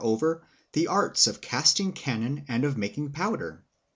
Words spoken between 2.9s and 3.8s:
powder.